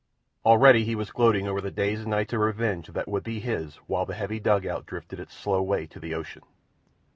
Already 0.43 0.83
he 0.83 0.95
was 0.95 1.11
gloating 1.11 1.47
over 1.47 1.61
the 1.61 1.69
days 1.69 1.99
and 2.01 2.09
nights 2.09 2.33
of 2.33 2.39
revenge 2.39 2.87
that 2.87 3.07
would 3.07 3.21
be 3.23 3.39
his 3.39 3.75
while 3.85 4.07
the 4.07 4.15
heavy 4.15 4.39
dugout 4.39 4.87
drifted 4.87 5.19
its 5.19 5.35
slow 5.37 5.61
way 5.61 5.85
to 5.85 5.99
the 5.99 6.15
ocean. 6.15 6.41